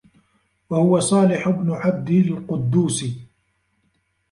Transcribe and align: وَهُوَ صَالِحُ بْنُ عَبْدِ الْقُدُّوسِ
وَهُوَ 0.69 0.99
صَالِحُ 0.99 1.49
بْنُ 1.49 1.71
عَبْدِ 1.71 2.09
الْقُدُّوسِ 2.09 3.05